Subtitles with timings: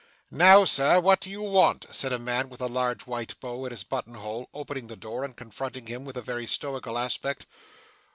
[0.31, 3.71] 'Now, sir, what do you want!' said a man with a large white bow at
[3.71, 7.45] his button hole, opening the door, and confronting him with a very stoical aspect.